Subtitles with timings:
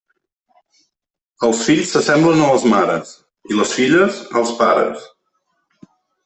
[1.47, 3.11] Els fills s'assemblen a les mares,
[3.53, 5.07] i les filles, als pares.